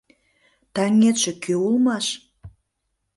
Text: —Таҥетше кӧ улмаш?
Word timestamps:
—Таҥетше 0.73 1.31
кӧ 1.43 1.53
улмаш? 1.65 2.05